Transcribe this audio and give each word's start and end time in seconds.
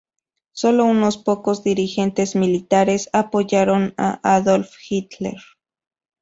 Sólo 0.51 0.85
unos 0.85 1.19
pocos 1.19 1.63
dirigentes 1.63 2.35
militares 2.35 3.07
apoyaron 3.13 3.93
a 3.97 4.19
Adolf 4.23 4.71
Hitler. 4.89 5.37